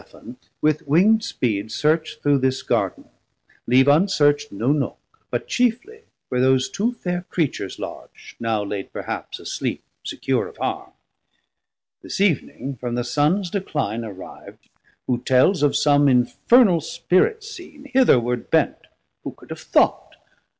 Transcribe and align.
Ithuriel 0.01 0.15
and 0.25 0.35
Zephon, 0.35 0.37
with 0.61 0.85
wingd 0.87 1.21
speed 1.21 1.71
Search 1.71 2.17
through 2.23 2.39
this 2.39 2.63
Garden, 2.63 3.05
leav 3.69 3.85
unsearcht 3.85 4.51
no 4.51 4.71
nook, 4.71 4.97
But 5.29 5.47
chiefly 5.47 6.05
where 6.29 6.41
those 6.41 6.69
two 6.71 6.93
fair 6.93 7.23
Creatures 7.29 7.77
Lodge, 7.77 8.35
790 8.37 8.37
Now 8.39 8.63
laid 8.63 8.91
perhaps 8.91 9.39
asleep 9.39 9.83
secure 10.03 10.47
of 10.47 10.57
harme. 10.57 10.93
This 12.01 12.17
Eevning 12.19 12.79
from 12.79 12.95
the 12.95 13.03
Sun's 13.03 13.51
decline 13.51 14.03
arriv'd 14.03 14.69
Who 15.05 15.19
tells 15.19 15.61
of 15.61 15.75
som 15.75 16.07
infernal 16.07 16.81
Spirit 16.81 17.43
seen 17.43 17.91
Hitherward 17.93 18.49
bent 18.49 18.87
(who 19.23 19.33
could 19.33 19.51
have 19.51 19.59
thought?) 19.61 20.15